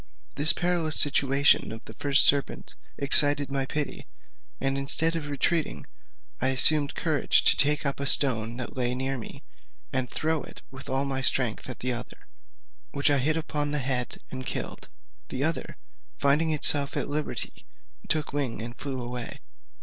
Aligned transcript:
This 0.33 0.51
perilous 0.51 0.99
situation 0.99 1.71
of 1.71 1.85
the 1.85 1.93
first 1.93 2.25
serpent 2.25 2.73
excited 2.97 3.51
my 3.51 3.67
pity, 3.67 4.07
and 4.59 4.75
instead 4.75 5.15
of 5.15 5.29
retreating 5.29 5.85
I 6.41 6.47
assumed 6.47 6.95
courage 6.95 7.43
to 7.43 7.55
take 7.55 7.85
up 7.85 7.99
a 7.99 8.07
stone 8.07 8.57
that 8.57 8.75
lay 8.75 8.95
near 8.95 9.15
me, 9.19 9.43
and 9.93 10.09
to 10.09 10.15
throw 10.15 10.41
it 10.41 10.63
with 10.71 10.89
all 10.89 11.05
my 11.05 11.21
strength 11.21 11.69
at 11.69 11.81
the 11.81 11.93
other, 11.93 12.17
which 12.89 13.11
I 13.11 13.19
hit 13.19 13.37
upon 13.37 13.69
the 13.69 13.77
head 13.77 14.17
and 14.31 14.43
killed. 14.43 14.89
The 15.29 15.43
other, 15.43 15.77
finding 16.17 16.49
itself 16.51 16.97
at 16.97 17.07
liberty, 17.07 17.67
took 18.07 18.33
wing 18.33 18.59
and 18.59 18.75
flew 18.75 18.99
away. 19.03 19.39